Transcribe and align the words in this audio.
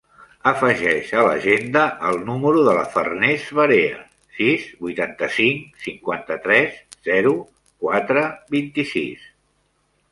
Afegeix 0.51 1.09
a 1.17 1.25
l'agenda 1.27 1.83
el 2.11 2.17
número 2.29 2.63
de 2.69 2.73
la 2.77 2.87
Farners 2.95 3.45
Barea: 3.59 4.01
sis, 4.39 4.67
vuitanta-cinc, 4.87 5.71
cinquanta-tres, 5.87 6.83
zero, 7.13 7.37
quatre, 7.87 8.27
vint-i-sis. 8.59 9.33